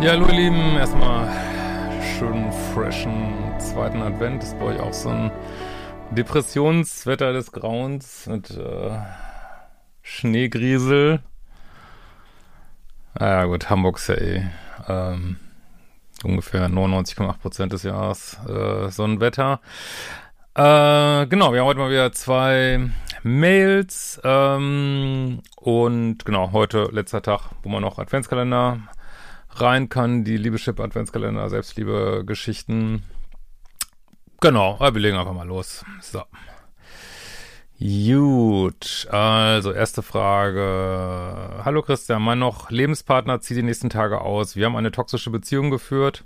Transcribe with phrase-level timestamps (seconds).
[0.00, 1.28] Ja, hallo ihr Lieben, erstmal
[2.16, 4.44] schönen freshen zweiten Advent.
[4.44, 5.32] Ist bei euch auch so ein
[6.12, 8.96] Depressionswetter des Grauens mit äh,
[10.02, 11.18] Schneegriesel.
[13.18, 14.46] Naja gut, Hamburg ist ja eh
[14.86, 15.36] ähm,
[16.22, 19.60] ungefähr 99,8% des Jahres äh, Sonnenwetter.
[20.54, 22.88] Äh, genau, wir haben heute mal wieder zwei
[23.24, 28.78] Mails ähm, und genau, heute letzter Tag, wo man noch Adventskalender
[29.60, 33.02] rein kann, die Liebeschip Adventskalender, Selbstliebe Geschichten.
[34.40, 35.84] Genau, wir legen einfach mal los.
[36.00, 36.22] So.
[37.80, 41.62] Gut, also erste Frage.
[41.64, 44.56] Hallo Christian, mein noch Lebenspartner zieht die nächsten Tage aus.
[44.56, 46.24] Wir haben eine toxische Beziehung geführt,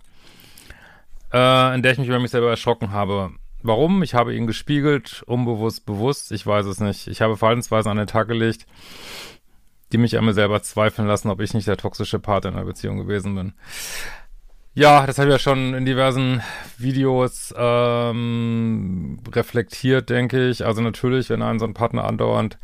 [1.30, 3.32] äh, in der ich mich über mich selber erschrocken habe.
[3.62, 4.02] Warum?
[4.02, 7.07] Ich habe ihn gespiegelt, unbewusst, bewusst, ich weiß es nicht.
[7.07, 8.66] Ich habe Verhaltensweisen an den Tag gelegt,
[9.93, 12.98] die mich mir selber zweifeln lassen, ob ich nicht der toxische Part in einer Beziehung
[12.98, 13.52] gewesen bin.
[14.74, 16.40] Ja, das habe ich ja schon in diversen
[16.79, 20.65] Videos ähm, reflektiert, denke ich.
[20.65, 22.59] Also natürlich, wenn einen so ein Partner andauernd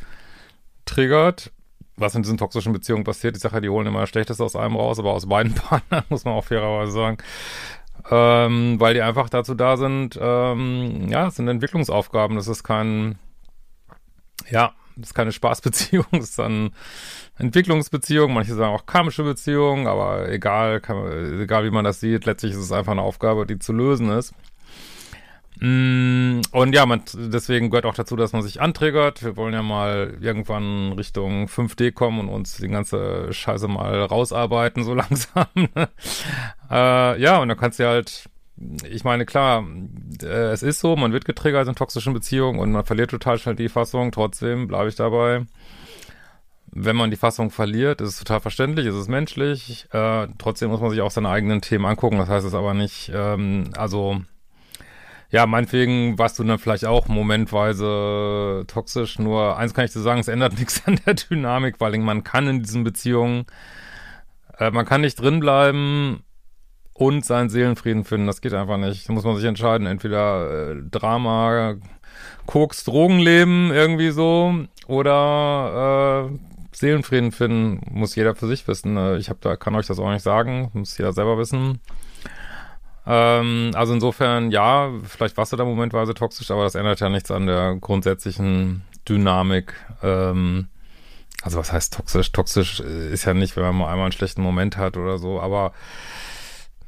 [0.87, 1.53] triggert,
[1.97, 4.77] was in diesen toxischen Beziehungen passiert, sage ja, die holen immer das Schlechteste aus einem
[4.77, 7.19] raus, aber aus beiden Partnern, muss man auch fairerweise sagen.
[8.11, 13.19] Ähm, weil die einfach dazu da sind, ähm, ja, es sind Entwicklungsaufgaben, das ist kein,
[14.49, 16.71] ja, das ist keine Spaßbeziehung, das ist dann
[17.39, 22.53] Entwicklungsbeziehung, manche sagen auch karmische Beziehung, aber egal, kann, egal wie man das sieht, letztlich
[22.53, 24.35] ist es einfach eine Aufgabe, die zu lösen ist.
[25.61, 29.25] Mm, und ja, man, deswegen gehört auch dazu, dass man sich anträgert.
[29.25, 34.85] Wir wollen ja mal irgendwann Richtung 5D kommen und uns die ganze Scheiße mal rausarbeiten,
[34.85, 35.47] so langsam.
[36.71, 38.29] Äh, ja, und dann kannst du halt
[38.89, 39.65] ich meine, klar,
[40.23, 43.55] äh, es ist so, man wird getriggert in toxischen Beziehungen und man verliert total schnell
[43.55, 44.11] die Fassung.
[44.13, 45.47] Trotzdem bleibe ich dabei.
[46.71, 49.89] Wenn man die Fassung verliert, ist es total verständlich, ist es menschlich.
[49.93, 52.19] Äh, trotzdem muss man sich auch seine eigenen Themen angucken.
[52.19, 54.21] Das heißt es aber nicht, ähm, also
[55.31, 59.19] ja, meinetwegen warst du dann vielleicht auch momentweise toxisch.
[59.19, 62.49] Nur eins kann ich dir sagen, es ändert nichts an der Dynamik, weil man kann
[62.49, 63.47] in diesen Beziehungen,
[64.59, 66.25] äh, man kann nicht drinbleiben
[66.99, 68.27] und seinen Seelenfrieden finden.
[68.27, 69.09] Das geht einfach nicht.
[69.09, 69.87] Da muss man sich entscheiden.
[69.87, 71.77] Entweder äh, Drama,
[72.47, 74.53] Koks, Drogenleben irgendwie so
[74.89, 76.39] oder äh,
[76.73, 77.81] Seelenfrieden finden.
[77.91, 78.97] Muss jeder für sich wissen.
[78.97, 80.71] Äh, ich hab da kann euch das auch nicht sagen.
[80.75, 81.81] Muss jeder selber wissen.
[83.07, 87.31] Ähm, also insofern, ja, vielleicht warst du da momentweise toxisch, aber das ändert ja nichts
[87.31, 89.73] an der grundsätzlichen Dynamik.
[90.03, 90.67] Ähm,
[91.43, 92.33] also was heißt toxisch?
[92.33, 95.73] Toxisch ist ja nicht, wenn man mal einmal einen schlechten Moment hat oder so, aber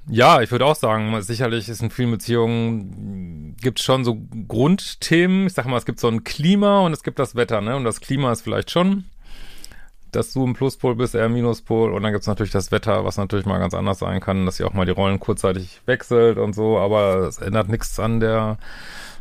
[0.09, 4.19] ja, ich würde auch sagen, sicherlich ist in vielen Beziehungen gibt es schon so
[4.49, 5.47] Grundthemen.
[5.47, 7.77] Ich sag mal, es gibt so ein Klima und es gibt das Wetter, ne?
[7.77, 9.05] Und das Klima ist vielleicht schon,
[10.11, 11.93] dass du im Pluspol bist, er im Minuspol.
[11.93, 14.59] Und dann gibt es natürlich das Wetter, was natürlich mal ganz anders sein kann, dass
[14.59, 18.59] ihr auch mal die Rollen kurzzeitig wechselt und so, aber es ändert nichts an der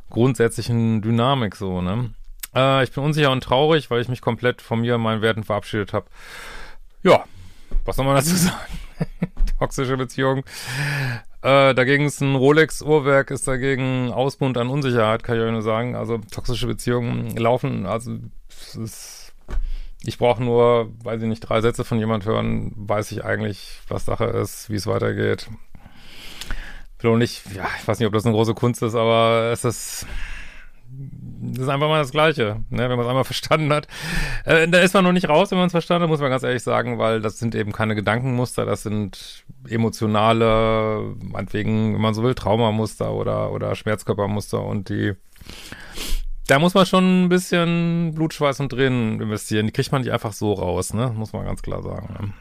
[0.10, 2.12] grundsätzlichen Dynamik so, ne?
[2.56, 5.44] Äh, ich bin unsicher und traurig, weil ich mich komplett von mir und meinen Werten
[5.44, 6.08] verabschiedet habe.
[7.04, 7.26] Ja,
[7.86, 8.56] was soll man dazu sagen?
[9.60, 10.44] toxische Beziehung.
[11.42, 15.96] Äh, dagegen ist ein Rolex-Uhrwerk, ist dagegen Ausbund an Unsicherheit, kann ich euch nur sagen.
[15.96, 18.18] Also toxische Beziehungen laufen, also
[18.76, 19.34] ist,
[20.04, 24.06] ich brauche nur, weiß ich nicht, drei Sätze von jemand hören, weiß ich eigentlich, was
[24.06, 25.50] Sache ist, wie es weitergeht.
[27.00, 29.64] Will auch nicht, ja, ich weiß nicht, ob das eine große Kunst ist, aber es
[29.64, 30.06] ist
[31.42, 33.88] das ist einfach mal das Gleiche, ne, wenn man es einmal verstanden hat.
[34.46, 36.44] Äh, da ist man noch nicht raus, wenn man es verstanden hat, muss man ganz
[36.44, 42.24] ehrlich sagen, weil das sind eben keine Gedankenmuster, das sind emotionale, meinetwegen, wenn man so
[42.24, 45.14] will, Traumamuster oder, oder Schmerzkörpermuster und die,
[46.48, 49.68] da muss man schon ein bisschen Blutschweiß und Tränen investieren.
[49.68, 52.14] Die kriegt man nicht einfach so raus, ne, muss man ganz klar sagen.
[52.20, 52.34] Ne?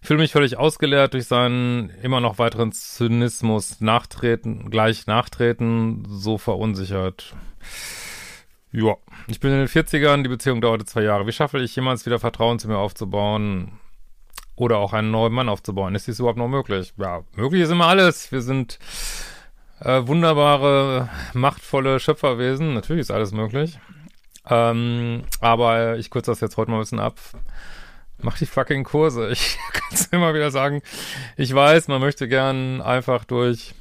[0.00, 6.38] Ich fühle mich völlig ausgeleert durch seinen immer noch weiteren Zynismus, Nachtreten, gleich Nachtreten, so
[6.38, 7.34] verunsichert.
[8.70, 8.96] Ja,
[9.28, 11.26] ich bin in den 40ern, die Beziehung dauerte zwei Jahre.
[11.26, 13.72] Wie schaffe ich jemals wieder Vertrauen zu mir aufzubauen
[14.56, 15.94] oder auch einen neuen Mann aufzubauen?
[15.94, 16.92] Ist dies überhaupt noch möglich?
[16.98, 18.30] Ja, möglich ist immer alles.
[18.30, 18.78] Wir sind
[19.80, 22.74] äh, wunderbare, machtvolle Schöpferwesen.
[22.74, 23.78] Natürlich ist alles möglich.
[24.50, 27.18] Ähm, aber ich kürze das jetzt heute mal ein bisschen ab.
[28.20, 29.30] Mach die fucking Kurse.
[29.30, 30.82] Ich kann es immer wieder sagen.
[31.36, 33.74] Ich weiß, man möchte gern einfach durch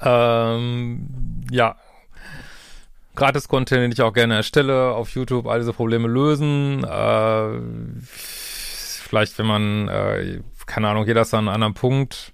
[0.00, 1.06] ähm,
[1.50, 1.76] ja,
[3.16, 6.84] Gratis-Content, den ich auch gerne erstelle, auf YouTube all diese Probleme lösen.
[6.84, 7.60] Äh,
[8.02, 12.32] vielleicht, wenn man, äh, keine Ahnung, jeder ist an einem anderen Punkt.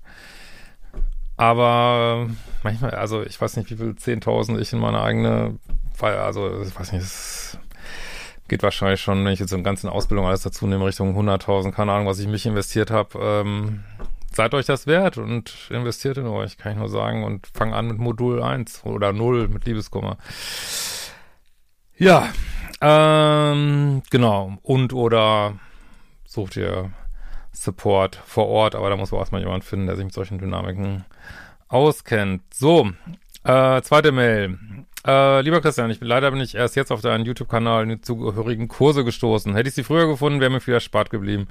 [1.37, 2.29] Aber
[2.63, 5.59] manchmal, also ich weiß nicht, wie viel 10.000 ich in meine eigene,
[6.01, 7.59] also ich weiß nicht, es
[8.49, 11.93] geht wahrscheinlich schon, wenn ich jetzt im ganzen Ausbildung alles dazu nehme, Richtung 100.000, keine
[11.93, 13.85] Ahnung, was ich mich investiert habe, ähm,
[14.37, 17.25] seid euch das wert und investiert in euch, kann ich nur sagen.
[17.25, 20.19] Und fang an mit Modul 1 oder 0 mit Liebeskummer.
[21.97, 22.29] Ja,
[22.81, 24.59] ähm, genau.
[24.63, 25.59] Und oder
[26.27, 26.93] sucht ihr
[27.53, 31.07] Support vor Ort, aber da muss man erstmal jemand finden, der sich mit solchen Dynamiken
[31.69, 32.43] auskennt.
[32.53, 32.91] So,
[33.45, 34.59] äh, zweite Mail.
[35.07, 38.69] Äh, lieber Christian, ich, leider bin ich erst jetzt auf deinen YouTube-Kanal in die zugehörigen
[38.69, 39.55] Kurse gestoßen.
[39.55, 41.49] Hätte ich sie früher gefunden, wäre mir viel erspart geblieben.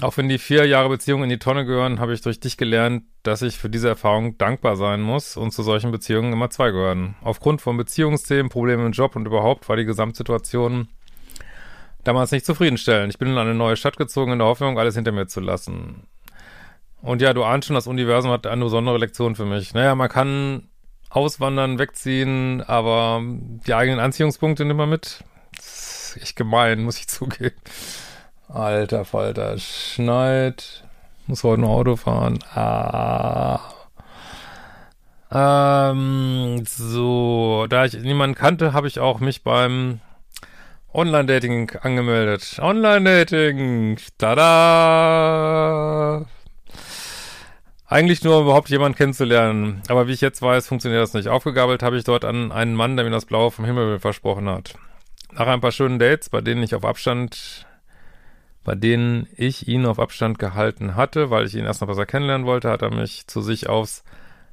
[0.00, 3.04] Auch wenn die vier Jahre Beziehung in die Tonne gehören, habe ich durch dich gelernt,
[3.22, 7.14] dass ich für diese Erfahrung dankbar sein muss und zu solchen Beziehungen immer zwei gehören.
[7.22, 10.88] Aufgrund von Beziehungsthemen, Problemen im Job und überhaupt war die Gesamtsituation
[12.02, 13.12] damals nicht zufriedenstellend.
[13.12, 16.06] Ich bin in eine neue Stadt gezogen in der Hoffnung, alles hinter mir zu lassen.
[17.00, 19.74] Und ja, du ahnst schon, das Universum hat eine besondere Lektion für mich.
[19.74, 20.68] Naja, man kann
[21.08, 25.22] auswandern, wegziehen, aber die eigenen Anziehungspunkte nimmt man mit.
[25.54, 27.54] Das ist echt gemein, muss ich zugeben.
[28.48, 30.84] Alter Falter, schneit.
[31.26, 32.38] Muss heute noch Auto fahren.
[32.54, 33.60] Ah.
[35.32, 40.00] Ähm, so, da ich niemanden kannte, habe ich auch mich beim
[40.92, 42.58] Online-Dating angemeldet.
[42.60, 43.98] Online-Dating.
[44.16, 44.66] Tada!
[47.86, 49.82] Eigentlich nur, um überhaupt jemanden kennenzulernen.
[49.88, 51.28] Aber wie ich jetzt weiß, funktioniert das nicht.
[51.28, 54.74] Aufgegabelt habe ich dort an einen Mann, der mir das Blaue vom Himmel versprochen hat.
[55.32, 57.66] Nach ein paar schönen Dates, bei denen ich auf Abstand,
[58.64, 62.46] bei denen ich ihn auf Abstand gehalten hatte, weil ich ihn erst noch besser kennenlernen
[62.46, 64.02] wollte, hat er mich zu sich aufs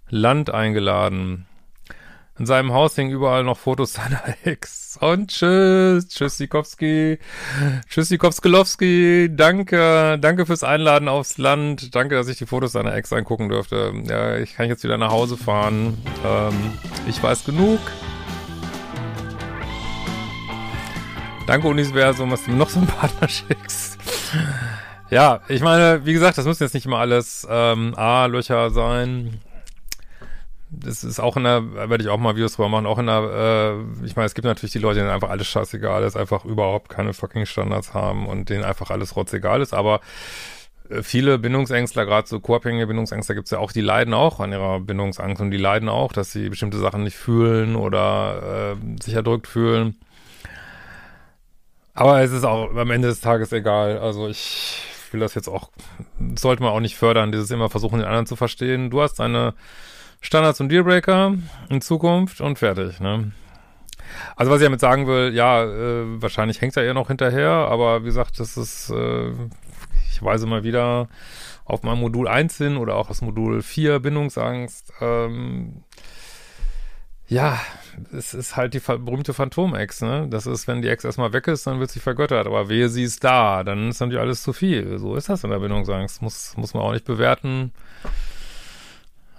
[0.09, 1.47] Land eingeladen.
[2.37, 4.97] In seinem Haus hingen überall noch Fotos seiner Ex.
[4.99, 7.19] Und tschüss, tschüss Sikowski,
[7.89, 13.13] tschüss Sikowskelowski, danke, danke fürs Einladen aufs Land, danke, dass ich die Fotos seiner Ex
[13.13, 13.93] angucken durfte.
[14.05, 15.97] Ja, ich kann jetzt wieder nach Hause fahren.
[16.25, 16.53] Ähm,
[17.07, 17.79] ich weiß genug.
[21.47, 24.00] Danke Universum, was du mir noch so einen Partner schickst.
[25.09, 29.41] Ja, ich meine, wie gesagt, das müssen jetzt nicht immer alles ähm, A-Löcher sein
[30.71, 33.75] das ist auch in der, werde ich auch mal Videos drüber machen, auch in der,
[34.01, 36.89] äh, ich meine, es gibt natürlich die Leute, denen einfach alles scheißegal ist, einfach überhaupt
[36.89, 39.99] keine fucking Standards haben und denen einfach alles rotzegal ist, aber
[40.89, 44.79] äh, viele Bindungsängstler, gerade so co-abhängige Bindungsängstler gibt's ja auch, die leiden auch an ihrer
[44.79, 49.47] Bindungsangst und die leiden auch, dass sie bestimmte Sachen nicht fühlen oder äh, sich erdrückt
[49.47, 49.97] fühlen.
[51.93, 53.99] Aber es ist auch am Ende des Tages egal.
[53.99, 55.69] Also ich will das jetzt auch,
[56.35, 58.89] sollte man auch nicht fördern, dieses immer versuchen, den anderen zu verstehen.
[58.89, 59.53] Du hast deine
[60.21, 61.35] Standards und Dealbreaker
[61.69, 63.31] in Zukunft und fertig, ne?
[64.35, 68.01] Also was ich damit sagen will, ja, äh, wahrscheinlich hängt er eher noch hinterher, aber
[68.01, 69.29] wie gesagt, das ist, äh,
[70.09, 71.07] ich weise mal wieder
[71.65, 74.91] auf mein Modul 1 hin oder auch das Modul 4 Bindungsangst.
[74.99, 75.83] Ähm,
[77.31, 77.57] ja,
[78.11, 80.27] es ist halt die berühmte Phantom-Ex, ne?
[80.29, 82.45] Das ist, wenn die Ex erstmal weg ist, dann wird sie vergöttert.
[82.45, 84.99] Aber wehe, sie ist da, dann ist natürlich alles zu viel.
[84.99, 86.21] So ist das in der Bindungsangst.
[86.21, 87.71] Muss, muss man auch nicht bewerten.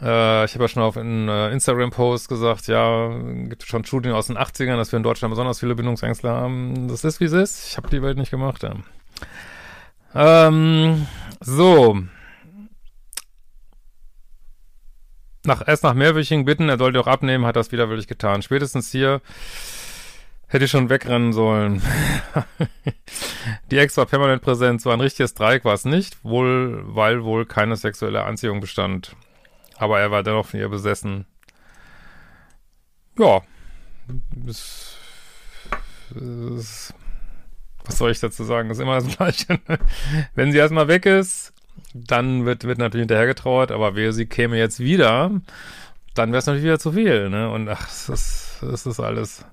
[0.01, 3.11] Äh, ich habe ja schon auf in uh, Instagram-Post gesagt, ja,
[3.49, 6.89] gibt schon Studien aus den 80ern, dass wir in Deutschland besonders viele Bindungsängstler haben.
[6.89, 7.69] Das ist, wie es ist.
[7.69, 8.63] Ich habe die Welt nicht gemacht.
[8.63, 8.73] Ja.
[10.15, 11.07] Ähm,
[11.41, 11.99] so.
[15.45, 18.43] Nach, erst nach mehrwöchigen Bitten, er sollte auch abnehmen, hat das widerwillig getan.
[18.43, 19.21] Spätestens hier
[20.47, 21.83] hätte ich schon wegrennen sollen.
[23.71, 27.47] die Ex war permanent präsent, so ein richtiges Dreieck war es nicht, wohl, weil wohl
[27.47, 29.17] keine sexuelle Anziehung bestand.
[29.79, 31.27] Aber er war dennoch von ihr besessen.
[33.19, 33.41] Ja.
[34.31, 34.97] Das,
[36.11, 36.95] das,
[37.85, 38.69] was soll ich dazu sagen?
[38.69, 39.59] Das ist immer das Gleiche.
[40.35, 41.52] Wenn sie erstmal weg ist,
[41.95, 45.31] dann wird, wird natürlich hinterher getrauert, aber wer sie käme jetzt wieder,
[46.15, 47.51] dann wäre es natürlich wieder zu viel, ne?
[47.51, 49.45] Und ach, es ist, es ist alles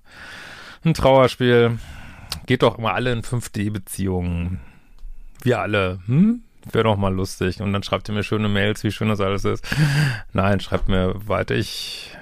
[0.84, 1.78] ein Trauerspiel.
[2.46, 4.60] Geht doch immer alle in 5D-Beziehungen.
[5.42, 6.44] Wir alle, hm?
[6.72, 7.62] Wäre doch mal lustig.
[7.62, 9.66] Und dann schreibt ihr mir schöne Mails, wie schön das alles ist.
[10.34, 11.56] Nein, schreibt mir weiter.
[11.56, 12.16] Ich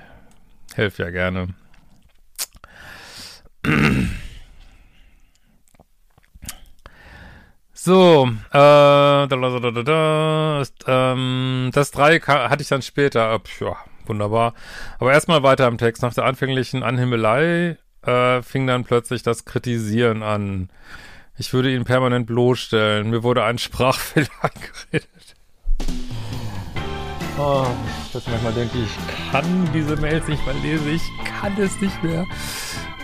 [0.76, 1.50] helfe ja gerne.
[7.80, 13.40] So, äh, da, da, da, da, ähm, das Dreieck hatte ich dann später.
[13.60, 14.56] Ja, wunderbar.
[14.98, 16.02] Aber erstmal weiter im Text.
[16.02, 20.70] Nach der anfänglichen Anhimmelei äh, fing dann plötzlich das Kritisieren an.
[21.38, 23.12] Ich würde ihn permanent bloßstellen.
[23.12, 25.36] Mir wurde ein Sprachfehler eingeredet.
[27.38, 27.68] Oh,
[28.12, 30.96] dass manchmal denke, ich kann diese Mails nicht mehr lesen.
[30.96, 31.04] Ich
[31.40, 32.26] kann es nicht mehr.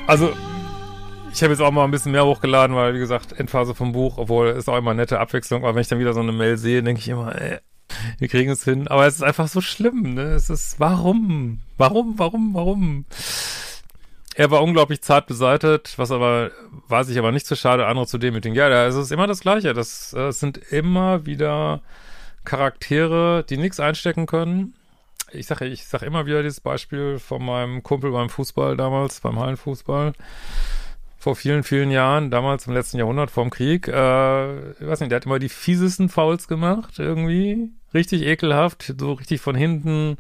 [0.08, 0.34] Also,
[1.34, 4.20] ich habe jetzt auch mal ein bisschen mehr hochgeladen, weil, wie gesagt, Endphase vom Buch,
[4.20, 6.58] obwohl es auch immer eine nette Abwechslung, aber wenn ich dann wieder so eine Mail
[6.58, 7.58] sehe, denke ich immer, ey,
[8.20, 8.88] wir kriegen es hin.
[8.88, 10.34] Aber es ist einfach so schlimm, ne?
[10.34, 11.62] Es ist, warum?
[11.78, 13.06] Warum, warum, warum?
[14.36, 16.52] Er war unglaublich zart beseitet, was aber,
[16.88, 18.56] war sich aber nicht zu schade, andere zu demütigen.
[18.56, 19.74] Ja, es ist immer das Gleiche.
[19.74, 21.82] Das, das sind immer wieder
[22.46, 24.76] Charaktere, die nichts einstecken können.
[25.32, 29.40] Ich sage ich sag immer wieder dieses Beispiel von meinem Kumpel beim Fußball damals, beim
[29.40, 30.14] Hallenfußball
[31.24, 35.16] vor vielen, vielen Jahren, damals im letzten Jahrhundert vorm Krieg, äh, ich weiß nicht, der
[35.16, 37.72] hat immer die fiesesten Fouls gemacht, irgendwie.
[37.94, 40.18] Richtig ekelhaft, so richtig von hinten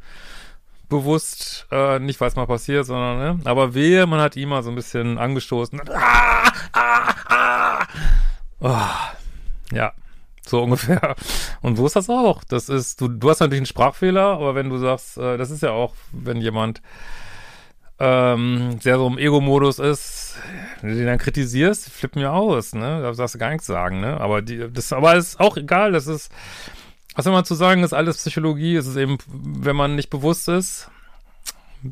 [0.87, 3.39] bewusst, äh, nicht weil es mal passiert, sondern, ne?
[3.43, 5.81] Aber wehe, man hat ihn mal so ein bisschen angestoßen.
[5.91, 7.87] Ah, ah, ah.
[8.61, 9.91] Oh, ja,
[10.47, 11.17] so ungefähr.
[11.61, 12.45] Und so ist das auch.
[12.45, 15.63] Das ist, du, du hast natürlich einen Sprachfehler, aber wenn du sagst, äh, das ist
[15.63, 16.81] ja auch, wenn jemand
[17.99, 20.37] ähm, sehr so im Ego-Modus ist,
[20.81, 23.01] wenn du den dann kritisierst, flippen mir aus, ne?
[23.01, 24.19] Da darfst du gar nichts sagen, ne?
[24.19, 26.31] Aber die, das, aber ist auch egal, das ist,
[27.15, 30.89] was immer zu sagen, ist alles Psychologie, es ist eben, wenn man nicht bewusst ist,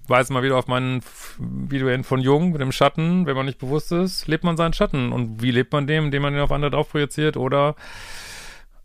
[0.07, 1.01] weise mal wieder auf meinen
[1.37, 4.73] Video hin von Jung mit dem Schatten, wenn man nicht bewusst ist, lebt man seinen
[4.73, 5.11] Schatten.
[5.11, 7.75] Und wie lebt man dem, indem man den auf andere drauf projiziert oder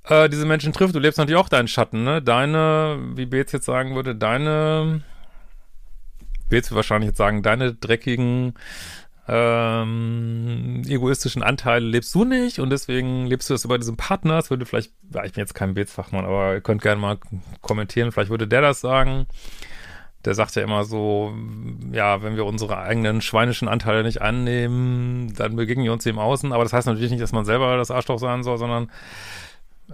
[0.04, 0.94] äh, diese Menschen trifft?
[0.94, 2.23] Du lebst natürlich auch deinen Schatten, ne?
[2.23, 5.02] Deine, wie Beetz jetzt sagen würde, deine
[6.48, 8.54] willst du wahrscheinlich jetzt sagen, deine dreckigen
[9.28, 14.36] ähm, egoistischen Anteile lebst du nicht und deswegen lebst du das über diesen Partner.
[14.36, 17.18] Das würde vielleicht, ja, ich bin jetzt kein Bildfachmann, aber ihr könnt gerne mal
[17.60, 19.26] kommentieren, vielleicht würde der das sagen.
[20.24, 21.34] Der sagt ja immer so,
[21.92, 26.52] ja, wenn wir unsere eigenen schweinischen Anteile nicht annehmen, dann begegnen wir uns dem Außen.
[26.52, 28.90] Aber das heißt natürlich nicht, dass man selber das Arschloch sein soll, sondern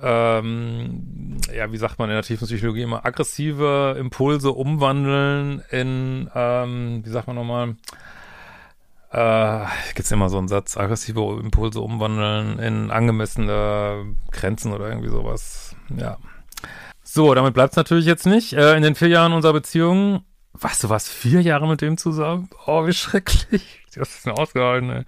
[0.01, 7.03] ähm, ja, wie sagt man in der tiefen Psychologie immer, aggressive Impulse umwandeln in, ähm,
[7.05, 7.77] wie sagt man nochmal,
[9.11, 15.77] äh, gibt's immer so einen Satz, aggressive Impulse umwandeln in angemessene Grenzen oder irgendwie sowas,
[15.97, 16.17] ja.
[17.05, 18.55] So, damit bleibt's natürlich jetzt nicht.
[18.55, 22.49] Äh, in den vier Jahren unserer Beziehung, weißt du was, vier Jahre mit dem zusammen?
[22.67, 23.81] Oh, wie schrecklich.
[23.95, 25.05] Das ist mir ausgehalten, ey.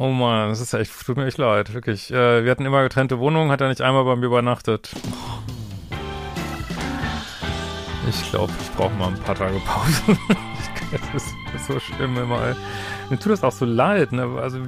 [0.00, 2.12] Oh man, das ist echt, tut mir echt leid, wirklich.
[2.12, 4.90] Äh, wir hatten immer getrennte Wohnungen, hat er nicht einmal bei mir übernachtet.
[8.08, 10.16] Ich glaube, ich brauche mal ein paar Tage Pause.
[10.92, 12.46] das, ist, das ist so schlimm immer.
[12.46, 12.54] Ey.
[13.10, 14.38] Mir tut das auch so leid, ne?
[14.40, 14.60] Also,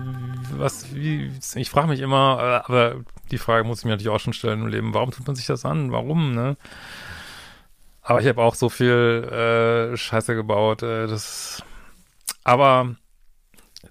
[0.56, 2.96] was, wie, ich frage mich immer, äh, aber
[3.30, 5.46] die Frage muss ich mir natürlich auch schon stellen im Leben, warum tut man sich
[5.46, 5.92] das an?
[5.92, 6.56] Warum, ne?
[8.02, 11.62] Aber ich habe auch so viel äh, Scheiße gebaut, äh, das.
[12.42, 12.96] Aber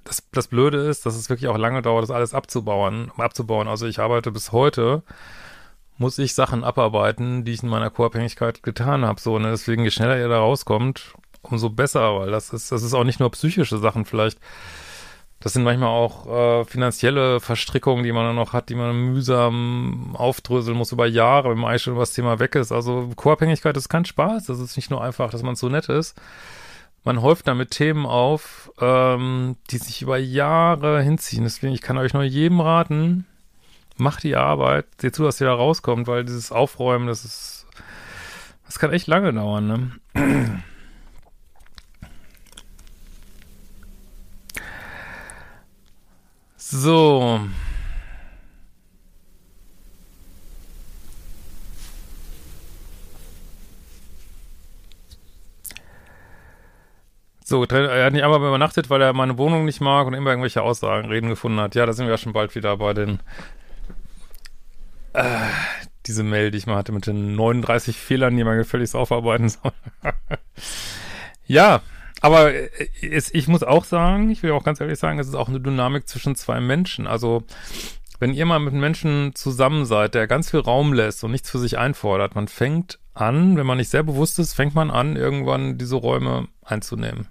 [0.10, 3.68] das, das Blöde ist, dass es wirklich auch lange dauert, das alles abzubauen, abzubauen.
[3.68, 5.04] Also ich arbeite bis heute,
[5.98, 9.22] muss ich Sachen abarbeiten, die ich in meiner Co-Abhängigkeit getan habe.
[9.22, 9.52] So, ne?
[9.52, 11.14] Deswegen, je schneller ihr da rauskommt,
[11.44, 14.40] umso besser, weil das ist, das ist auch nicht nur psychische Sachen vielleicht.
[15.42, 20.16] Das sind manchmal auch äh, finanzielle Verstrickungen, die man dann noch hat, die man mühsam
[20.18, 22.72] aufdröseln muss über Jahre, wenn man eigentlich schon über das Thema weg ist.
[22.72, 24.48] Also Co-Abhängigkeit ist kein Spaß.
[24.48, 26.20] Das ist nicht nur einfach, dass man so nett ist
[27.04, 31.44] man häuft damit Themen auf, ähm, die sich über Jahre hinziehen.
[31.44, 33.26] Deswegen, ich kann euch nur jedem raten,
[33.98, 37.68] macht die Arbeit, seht zu, dass ihr da rauskommt, weil dieses Aufräumen, das ist,
[38.66, 40.64] das kann echt lange dauern, ne?
[46.72, 47.40] So.
[57.50, 60.62] So, er hat nicht einmal übernachtet, weil er meine Wohnung nicht mag und immer irgendwelche
[60.62, 61.74] Aussagen, Reden gefunden hat.
[61.74, 63.20] Ja, da sind wir ja schon bald wieder bei den,
[65.14, 65.24] äh,
[66.06, 69.72] diese Mail, die ich mal hatte mit den 39 Fehlern, die man gefälligst aufarbeiten soll.
[71.48, 71.82] ja,
[72.22, 72.70] aber äh,
[73.02, 75.60] es, ich muss auch sagen, ich will auch ganz ehrlich sagen, es ist auch eine
[75.60, 77.08] Dynamik zwischen zwei Menschen.
[77.08, 77.44] Also,
[78.20, 81.50] wenn ihr mal mit einem Menschen zusammen seid, der ganz viel Raum lässt und nichts
[81.50, 85.16] für sich einfordert, man fängt an, wenn man nicht sehr bewusst ist, fängt man an,
[85.16, 87.28] irgendwann diese Räume einzunehmen.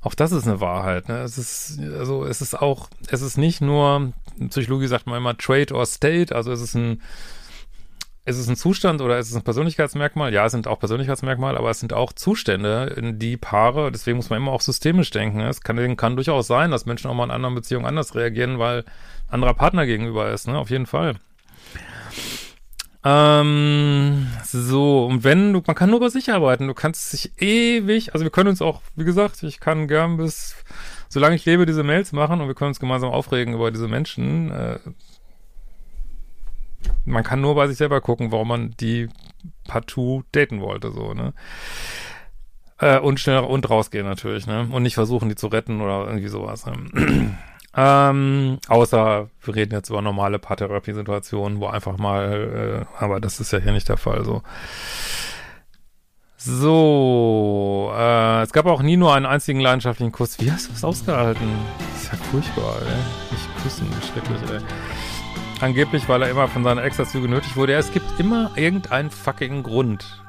[0.00, 1.08] Auch das ist eine Wahrheit.
[1.08, 1.22] Ne?
[1.22, 4.12] Es ist, also es ist auch, es ist nicht nur,
[4.48, 7.02] Psychologie sagt man immer Trade or State, also es ist ein,
[8.24, 10.34] es ist ein Zustand oder es ist ein Persönlichkeitsmerkmal.
[10.34, 14.28] Ja, es sind auch Persönlichkeitsmerkmale, aber es sind auch Zustände, in die Paare, deswegen muss
[14.28, 15.40] man immer auch systemisch denken.
[15.40, 18.84] Es kann, kann durchaus sein, dass Menschen auch mal in anderen Beziehungen anders reagieren, weil
[19.28, 20.58] anderer Partner gegenüber ist, ne?
[20.58, 21.14] Auf jeden Fall.
[23.10, 28.12] Ähm, so, und wenn du, man kann nur bei sich arbeiten, du kannst dich ewig,
[28.12, 30.56] also wir können uns auch, wie gesagt, ich kann gern bis,
[31.08, 34.50] solange ich lebe, diese Mails machen und wir können uns gemeinsam aufregen über diese Menschen.
[34.50, 34.78] Äh,
[37.06, 39.08] man kann nur bei sich selber gucken, warum man die
[39.66, 41.32] partout daten wollte, so, ne?
[42.78, 44.68] Äh, und schnell und rausgehen natürlich, ne?
[44.70, 46.66] Und nicht versuchen, die zu retten oder irgendwie sowas.
[46.66, 47.38] Ne?
[47.80, 53.52] Ähm, außer wir reden jetzt über normale Paartherapie-Situationen, wo einfach mal, äh, aber das ist
[53.52, 54.42] ja hier nicht der Fall so.
[56.36, 60.40] So, äh, es gab auch nie nur einen einzigen leidenschaftlichen Kuss.
[60.40, 61.48] Wie hast du das ausgehalten?
[61.92, 62.96] Das ist ja furchtbar, ey.
[63.30, 64.60] Nicht küssen, schrecklich, ey.
[65.60, 67.74] Angeblich, weil er immer von seiner Ex dazu genötigt wurde.
[67.74, 70.20] Ja, es gibt immer irgendeinen fucking Grund.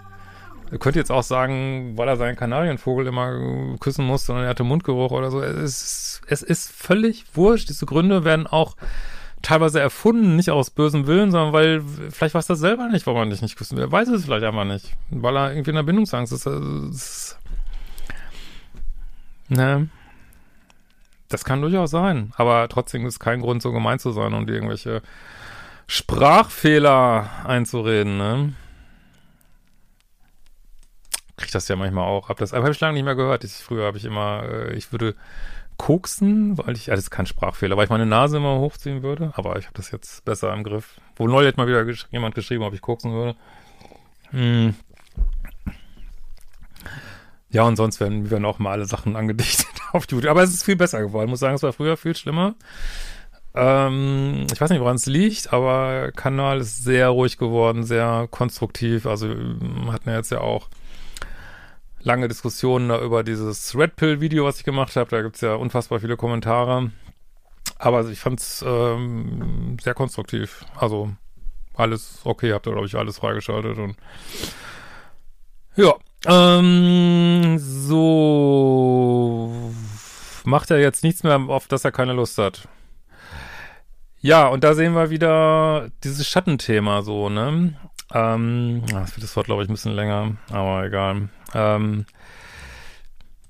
[0.72, 4.64] Ihr könnt jetzt auch sagen, weil er seinen Kanarienvogel immer küssen musste und er hatte
[4.64, 5.42] Mundgeruch oder so.
[5.42, 7.70] Es ist, es ist völlig wurscht.
[7.70, 8.76] Diese Gründe werden auch
[9.42, 13.30] teilweise erfunden, nicht aus bösem Willen, sondern weil vielleicht weiß er selber nicht, warum er
[13.30, 13.86] dich nicht küssen will.
[13.86, 16.46] Er weiß es vielleicht einfach nicht, weil er irgendwie in der Bindungsangst ist.
[16.46, 17.38] ist
[19.48, 19.90] ne.
[21.30, 25.04] Das kann durchaus sein, aber trotzdem ist kein Grund, so gemein zu sein und irgendwelche
[25.86, 28.54] Sprachfehler einzureden, ne?
[31.40, 32.30] Krieg das ja manchmal auch.
[32.30, 33.44] Hab das, habe ich lange nicht mehr gehört.
[33.44, 35.16] Ich, früher habe ich immer, äh, ich würde
[35.78, 39.58] koksen, weil ich, das ist kein Sprachfehler, weil ich meine Nase immer hochziehen würde, aber
[39.58, 41.00] ich habe das jetzt besser im Griff.
[41.16, 43.36] Wo neulich mal wieder gesch jemand geschrieben, ob ich koksen würde.
[44.32, 44.76] Hm.
[47.50, 50.30] Ja, und sonst werden, werden auch mal alle Sachen angedichtet auf YouTube.
[50.30, 51.26] Aber es ist viel besser geworden.
[51.26, 52.56] Ich muss sagen, es war früher viel schlimmer.
[53.56, 59.08] Ähm, ich weiß nicht, woran es liegt, aber Kanal ist sehr ruhig geworden, sehr konstruktiv.
[59.08, 60.70] Also hatten wir jetzt ja auch
[62.02, 65.10] lange Diskussionen da über dieses Red Pill-Video, was ich gemacht habe.
[65.10, 66.92] Da gibt's ja unfassbar viele Kommentare.
[67.78, 70.66] Aber ich fand's ähm, sehr konstruktiv.
[70.76, 71.12] Also
[71.76, 73.96] alles okay, habt ihr, glaube ich, alles freigeschaltet und
[75.76, 75.94] ja,
[76.26, 78.12] ähm, so
[80.44, 82.68] macht er jetzt nichts mehr, auf das er keine Lust hat.
[84.20, 87.76] Ja, und da sehen wir wieder dieses Schattenthema so, ne?
[88.14, 91.30] Ähm, das wird das Wort, glaube ich, ein bisschen länger, aber egal.
[91.54, 92.06] Ähm,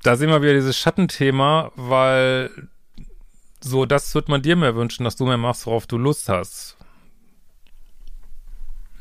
[0.03, 2.50] da sehen wir wieder dieses Schattenthema, weil
[3.62, 6.77] so, das wird man dir mehr wünschen, dass du mehr machst, worauf du Lust hast.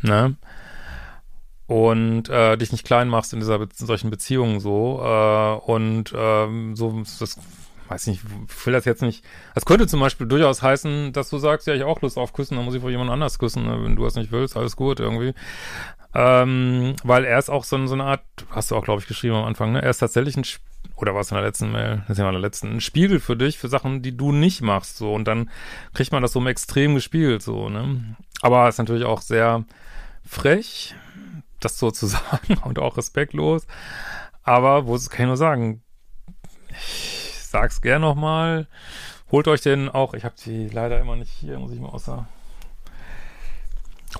[0.02, 0.36] Ne?
[1.68, 6.74] und äh, dich nicht klein machst in dieser in solchen Beziehungen so äh, und ähm,
[6.74, 7.38] so das
[7.88, 9.24] weiß nicht, ich will das jetzt nicht.
[9.54, 12.56] Das könnte zum Beispiel durchaus heißen, dass du sagst, ja, ich auch Lust auf Küssen,
[12.56, 13.82] dann muss ich wohl jemand anders küssen, ne?
[13.82, 15.34] wenn du das nicht willst, alles gut irgendwie.
[16.14, 19.34] Ähm, weil er ist auch so, so eine Art, hast du auch, glaube ich, geschrieben
[19.34, 19.82] am Anfang, ne?
[19.82, 20.44] Er ist tatsächlich ein,
[20.96, 23.36] oder was in der letzten Mail, das ist ja in der letzten, ein Spiegel für
[23.36, 25.12] dich, für Sachen, die du nicht machst, so.
[25.12, 25.50] Und dann
[25.92, 28.16] kriegt man das so im Extrem gespielt, so, ne?
[28.40, 29.64] Aber ist natürlich auch sehr
[30.24, 30.94] frech,
[31.60, 33.66] das so zu sagen und auch respektlos.
[34.42, 35.82] Aber wo kann ich nur sagen,
[36.70, 37.17] ich
[37.48, 38.66] sag's gern nochmal.
[39.30, 42.26] Holt euch den auch, ich habe die leider immer nicht hier, muss ich mal außer.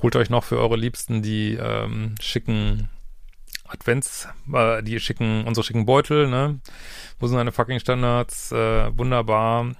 [0.03, 2.91] Holt euch noch für eure Liebsten die ähm, schicken
[3.67, 6.61] Advents, äh, die schicken, unsere schicken Beutel, ne?
[7.19, 8.53] Wo sind deine fucking Standards?
[8.53, 9.73] Äh, wunderbar.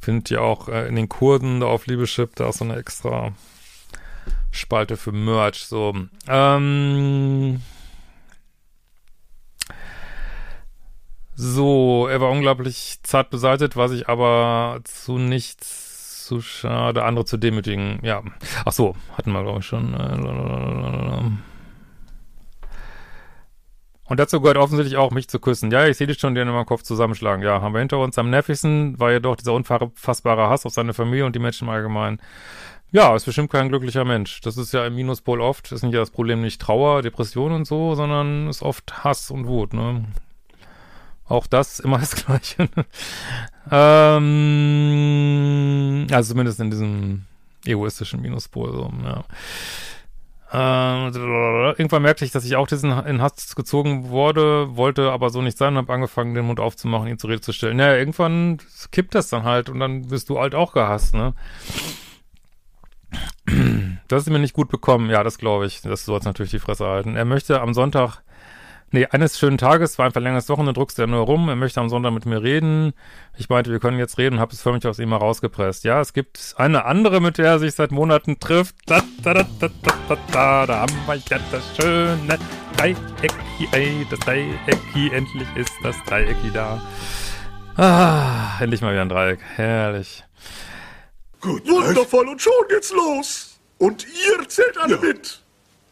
[0.00, 3.32] Findet ihr auch äh, in den Kurden da auf Liebeschip, da ist so eine extra
[4.50, 5.66] Spalte für Merch.
[5.66, 5.94] So,
[6.28, 7.60] ähm,
[11.36, 17.36] so, er war unglaublich zart beseitigt, was ich aber zu nichts zu schade, andere zu
[17.36, 17.98] demütigen.
[18.02, 18.22] Ja,
[18.64, 19.94] ach so, hatten wir glaube ich schon.
[24.06, 25.70] Und dazu gehört offensichtlich auch, mich zu küssen.
[25.70, 27.42] Ja, ich sehe dich schon dir in meinem Kopf zusammenschlagen.
[27.42, 28.18] Ja, haben wir hinter uns.
[28.18, 32.20] Am nervigsten war jedoch dieser unfassbare Hass auf seine Familie und die Menschen im Allgemeinen.
[32.90, 34.40] Ja, ist bestimmt kein glücklicher Mensch.
[34.42, 37.66] Das ist ja im Minuspol oft, ist nicht ja das Problem nicht Trauer, Depression und
[37.66, 40.04] so, sondern ist oft Hass und Wut, ne?
[41.26, 42.68] Auch das immer das Gleiche.
[43.70, 44.26] ähm,
[46.10, 47.24] also zumindest in diesem
[47.64, 49.24] egoistischen Minuspol, so, ja.
[50.56, 55.42] Ähm, irgendwann merkte ich, dass ich auch diesen in Hass gezogen wurde, wollte aber so
[55.42, 57.78] nicht sein und habe angefangen, den Mund aufzumachen, ihn zur Rede zu stellen.
[57.78, 58.58] Naja, irgendwann
[58.92, 61.34] kippt das dann halt und dann bist du halt auch gehasst, ne?
[64.08, 65.10] Das ist mir nicht gut bekommen.
[65.10, 65.82] Ja, das glaube ich.
[65.82, 67.16] Das soll natürlich die Fresse halten.
[67.16, 68.22] Er möchte am Sonntag,
[68.94, 71.48] nee, eines schönen Tages, war ein verlängertes Wochenende, druckst er nur rum.
[71.48, 72.94] Er möchte am Sonntag mit mir reden.
[73.36, 75.84] Ich meinte, wir können jetzt reden und habe es förmlich aus ihm herausgepresst.
[75.84, 78.76] Ja, es gibt eine andere, mit der er sich seit Monaten trifft.
[78.86, 82.38] Da, da, da, da, da, da, da, da haben wir ja das schöne
[82.76, 86.80] Dreiecki, ey, das Dreiecki, endlich ist das Dreiecki da.
[87.76, 89.40] Ah, endlich mal wieder ein Dreieck.
[89.56, 90.24] Herrlich.
[91.40, 91.68] Gut.
[91.68, 93.60] Wundervoll und schon geht's los.
[93.78, 95.00] Und ihr zählt alle ja.
[95.00, 95.42] mit.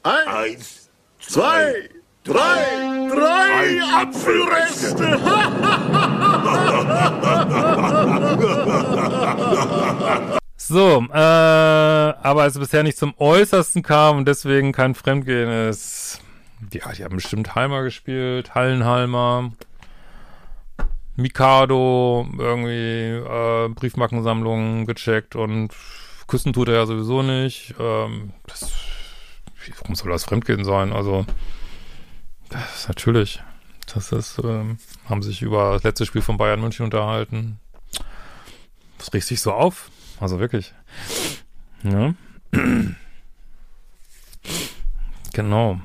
[0.05, 1.91] Eins, Eins zwei,
[2.25, 4.97] drei, drei, drei Apfelreste.
[10.57, 16.21] so, äh, aber es bisher nicht zum Äußersten kam und deswegen kein Fremdgehen ist.
[16.73, 19.53] Ja, die haben bestimmt Halmer gespielt, Hallenhalmer.
[21.17, 25.75] Mikado, irgendwie äh, Briefmarkensammlungen gecheckt und
[26.27, 27.75] küssen tut er ja sowieso nicht.
[27.79, 28.73] Ähm, das,
[29.81, 30.93] warum soll das Fremdgehen sein?
[30.93, 31.27] Also,
[32.53, 33.43] das ist natürlich.
[33.93, 37.59] Das ist, ähm, haben sich über das letzte Spiel von Bayern München unterhalten.
[38.99, 39.91] Das riecht sich so auf.
[40.21, 40.73] Also wirklich.
[41.83, 42.15] Ja.
[45.33, 45.81] genau.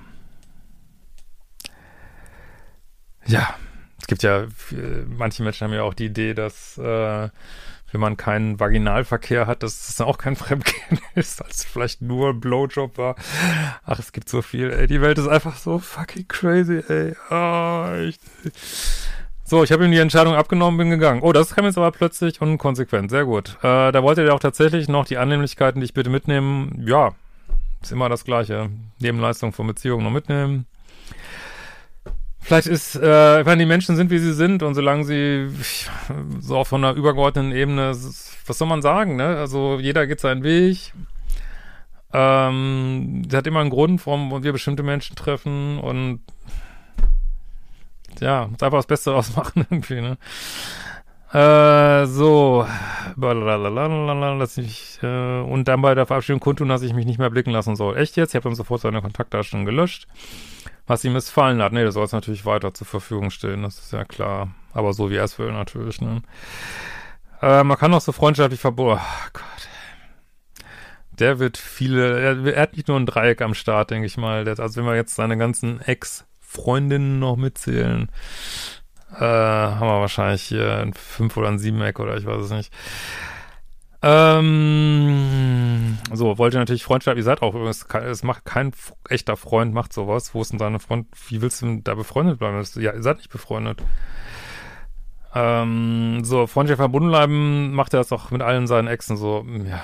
[3.26, 3.56] Ja,
[4.00, 4.48] es gibt ja,
[5.08, 7.30] manche Menschen haben ja auch die Idee, dass äh,
[7.98, 12.98] wenn man keinen Vaginalverkehr hat, dass es auch kein Fremdgehen ist, als vielleicht nur Blowjob
[13.00, 13.16] war.
[13.86, 14.86] Ach, es gibt so viel, ey.
[14.86, 17.16] Die Welt ist einfach so fucking crazy, ey.
[17.32, 18.22] Oh, echt.
[19.44, 21.22] So, ich habe ihm die Entscheidung abgenommen, bin gegangen.
[21.24, 23.10] Oh, das kam jetzt aber plötzlich und konsequent.
[23.10, 23.58] Sehr gut.
[23.64, 26.84] Äh, da wollte er auch tatsächlich noch die Annehmlichkeiten, die ich bitte mitnehmen.
[26.86, 27.16] Ja,
[27.82, 28.70] ist immer das Gleiche.
[29.00, 30.68] Nebenleistung von Beziehungen noch mitnehmen.
[32.48, 35.50] Vielleicht ist, äh, wenn die Menschen sind, wie sie sind und solange sie
[36.40, 39.36] so auf einer übergeordneten Ebene, was soll man sagen, ne?
[39.36, 40.94] Also jeder geht seinen Weg.
[42.14, 46.22] Ähm, der hat immer einen Grund, warum wir bestimmte Menschen treffen und
[48.22, 50.18] ja, muss einfach das Beste ausmachen irgendwie, ne?
[51.34, 52.66] Äh, so.
[53.18, 57.52] Lass ich, äh, und dann bei der Verabschiedung kundtun, dass ich mich nicht mehr blicken
[57.52, 57.98] lassen soll.
[57.98, 58.30] Echt jetzt?
[58.30, 60.08] Ich habe dann sofort seine Kontaktdarstellung gelöscht
[60.88, 61.74] was ihm missfallen hat.
[61.74, 64.50] Nee, der soll es natürlich weiter zur Verfügung stehen, das ist ja klar.
[64.74, 66.22] Aber so wie er es will natürlich, ne?
[67.42, 69.00] Äh, man kann auch so freundschaftlich verboten.
[69.02, 69.44] Oh Gott.
[71.12, 74.46] Der wird viele, er, er, hat nicht nur ein Dreieck am Start, denke ich mal.
[74.46, 78.10] Der, also wenn wir jetzt seine ganzen Ex-Freundinnen noch mitzählen,
[79.16, 82.74] äh, haben wir wahrscheinlich hier ein Fünf- oder ein Siebeneck oder ich weiß es nicht.
[84.10, 88.72] Ähm, so, wollte natürlich Freundschaft, ihr seid auch übrigens, es macht kein
[89.10, 90.34] echter Freund, macht sowas.
[90.34, 91.08] Wo ist denn deine Freund?
[91.28, 92.64] Wie willst du denn da befreundet bleiben?
[92.76, 93.84] Ja, ihr seid nicht befreundet.
[95.36, 99.82] Ähm, so, Freundschaft verbunden bleiben, macht er das auch mit allen seinen Exen so, ja.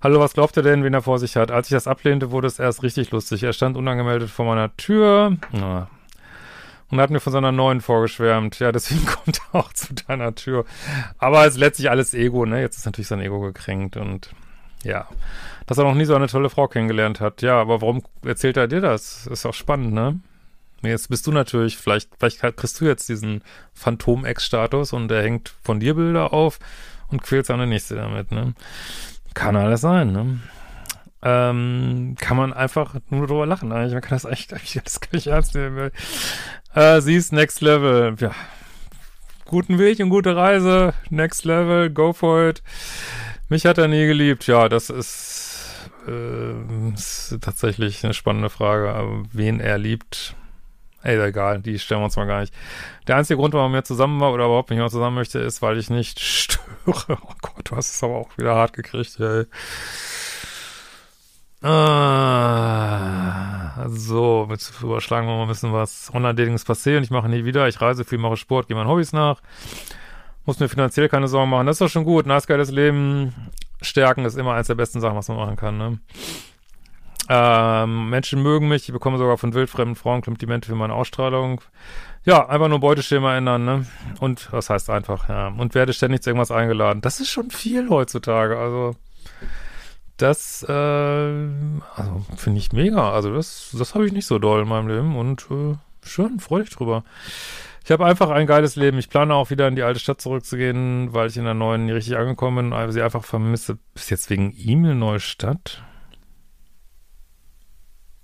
[0.00, 1.50] Hallo, was glaubt ihr denn, wen er vor sich hat?
[1.50, 3.42] Als ich das ablehnte, wurde es erst richtig lustig.
[3.42, 5.36] Er stand unangemeldet vor meiner Tür.
[5.52, 5.88] Na,
[6.92, 8.58] und hat mir von seiner neuen vorgeschwärmt.
[8.58, 10.66] Ja, deswegen kommt er auch zu deiner Tür.
[11.18, 12.60] Aber es ist letztlich alles Ego, ne?
[12.60, 14.30] Jetzt ist natürlich sein Ego gekränkt und
[14.84, 15.08] ja,
[15.66, 17.40] dass er noch nie so eine tolle Frau kennengelernt hat.
[17.40, 19.26] Ja, aber warum erzählt er dir das?
[19.26, 20.20] Ist auch spannend, ne?
[20.82, 25.80] Jetzt bist du natürlich, vielleicht, vielleicht kriegst du jetzt diesen Phantom-Ex-Status und er hängt von
[25.80, 26.58] dir Bilder auf
[27.08, 28.52] und quält seine Nächste damit, ne?
[29.32, 30.40] Kann alles sein, ne?
[31.22, 33.72] ähm, kann man einfach nur drüber lachen.
[33.72, 33.92] Eigentlich.
[33.92, 35.90] Man kann das eigentlich, das kann ich ernst nehmen.
[36.74, 38.14] Äh, sie ist Next Level.
[38.18, 38.32] Ja.
[39.44, 40.94] Guten Weg und gute Reise.
[41.10, 41.90] Next Level.
[41.90, 42.62] Go for it.
[43.48, 44.46] Mich hat er nie geliebt.
[44.46, 45.68] Ja, das ist,
[46.08, 48.90] äh, ist tatsächlich eine spannende Frage.
[48.90, 50.34] Aber wen er liebt,
[51.02, 52.54] ey, egal, die stellen wir uns mal gar nicht.
[53.06, 55.76] Der einzige Grund, warum er zusammen war oder überhaupt nicht mehr zusammen möchte, ist, weil
[55.76, 56.58] ich nicht störe.
[56.86, 59.44] Oh Gott, du hast es aber auch wieder hart gekriegt, ey.
[61.64, 63.52] Ah,
[63.88, 66.10] so, jetzt überschlagen wir mal ein bisschen was.
[66.12, 67.68] Online-Dating ist passé und ich mache nie wieder.
[67.68, 69.40] Ich reise viel, mache Sport, gehe meinen Hobbys nach.
[70.44, 71.66] Muss mir finanziell keine Sorgen machen.
[71.66, 72.26] Das ist doch schon gut.
[72.26, 73.32] Nice, geiles Leben.
[73.80, 76.00] Stärken ist immer eins der besten Sachen, was man machen kann, ne?
[77.28, 78.88] Ähm, Menschen mögen mich.
[78.88, 81.60] Ich bekomme sogar von wildfremden Frauen Komplimente für meine Ausstrahlung.
[82.24, 83.86] Ja, einfach nur Beuteschema ändern, ne?
[84.18, 85.46] Und, was heißt einfach, ja.
[85.48, 87.02] Und werde ständig zu irgendwas eingeladen.
[87.02, 88.96] Das ist schon viel heutzutage, also
[90.16, 93.12] das äh, also finde ich mega.
[93.12, 96.62] Also das, das habe ich nicht so doll in meinem Leben und äh, schön, freue
[96.62, 97.04] dich drüber.
[97.84, 98.98] Ich habe einfach ein geiles Leben.
[98.98, 101.92] Ich plane auch wieder in die alte Stadt zurückzugehen, weil ich in der neuen nie
[101.92, 103.78] richtig angekommen bin, weil sie einfach vermisse.
[103.94, 105.82] Bis jetzt wegen eine neue Stadt?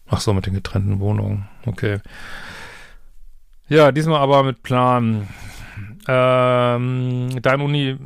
[0.06, 1.48] Ach so, mit den getrennten Wohnungen.
[1.66, 1.98] Okay.
[3.68, 5.28] Ja, diesmal aber mit Plan.
[6.06, 7.98] Ähm, dein Uni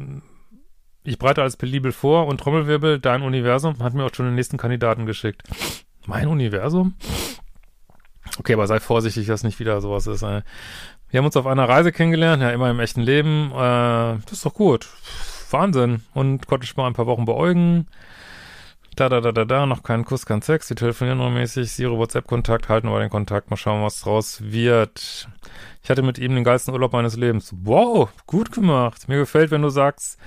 [1.04, 4.56] ich breite alles penibel vor und Trommelwirbel, dein Universum hat mir auch schon den nächsten
[4.56, 5.42] Kandidaten geschickt.
[6.06, 6.94] Mein Universum?
[8.38, 10.22] Okay, aber sei vorsichtig, dass nicht wieder sowas ist.
[10.22, 10.42] Ey.
[11.10, 13.50] Wir haben uns auf einer Reise kennengelernt, ja, immer im echten Leben.
[13.52, 14.88] Äh, das ist doch gut.
[15.50, 16.02] Wahnsinn.
[16.14, 17.86] Und konnte ich mal ein paar Wochen beäugen.
[18.96, 20.68] Da, da, da, da, da, noch keinen Kuss, kein Sex.
[20.68, 21.70] Die telefonieren nur mäßig.
[21.70, 23.50] Zero WhatsApp-Kontakt, halten wir den Kontakt.
[23.50, 25.28] Mal schauen, was draus wird.
[25.82, 27.54] Ich hatte mit ihm den geilsten Urlaub meines Lebens.
[27.62, 29.08] Wow, gut gemacht.
[29.08, 30.18] Mir gefällt, wenn du sagst,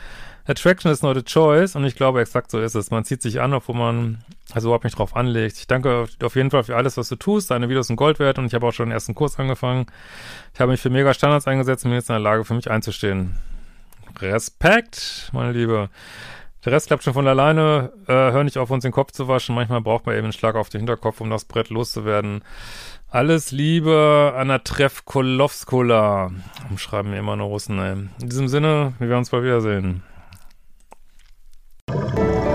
[0.48, 2.92] Attraction is not a choice und ich glaube, exakt so ist es.
[2.92, 5.58] Man zieht sich an, obwohl man also überhaupt nicht drauf anlegt.
[5.58, 7.50] Ich danke auf jeden Fall für alles, was du tust.
[7.50, 9.88] Deine Videos sind Gold wert und ich habe auch schon den ersten Kurs angefangen.
[10.54, 12.70] Ich habe mich für mega Standards eingesetzt und bin jetzt in der Lage, für mich
[12.70, 13.36] einzustehen.
[14.20, 15.90] Respekt, meine Liebe.
[16.64, 17.92] Der Rest klappt schon von alleine.
[18.08, 19.56] Äh, hör nicht auf, uns den Kopf zu waschen.
[19.56, 22.44] Manchmal braucht man eben einen Schlag auf den Hinterkopf, um das Brett loszuwerden.
[23.10, 26.32] Alles Liebe, Anna Treff Kolowskola.
[26.70, 27.94] Umschreiben mir immer nur Russen, ey.
[28.20, 30.04] In diesem Sinne, wir werden uns bald wiedersehen.
[31.88, 32.55] Música